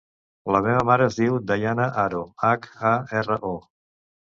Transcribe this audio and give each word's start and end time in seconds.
La 0.53 0.61
meva 0.67 0.79
mare 0.89 1.05
es 1.09 1.17
diu 1.19 1.35
Dayana 1.51 1.87
Haro: 2.05 2.23
hac, 2.49 2.69
a, 2.95 2.97
erra, 3.23 3.41
o. 3.53 3.55